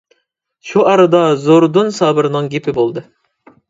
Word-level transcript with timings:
شۇ 0.69 0.85
ئارىدا 0.93 1.21
زوردۇن 1.45 1.95
سابىرنىڭ 2.01 2.53
گېپى 2.57 2.79
بولدى. 2.83 3.09